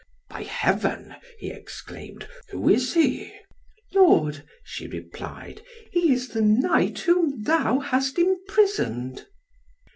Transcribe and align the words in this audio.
"By 0.31 0.41
Heaven," 0.41 1.15
he 1.37 1.51
exclaimed, 1.51 2.27
"who 2.49 2.67
is 2.67 2.95
he?" 2.95 3.31
"Lord," 3.93 4.43
she 4.63 4.87
replied, 4.87 5.61
"he 5.91 6.11
is 6.11 6.29
the 6.29 6.41
knight 6.41 6.97
whom 7.01 7.43
thou 7.43 7.77
hast 7.77 8.17
imprisoned." 8.17 9.27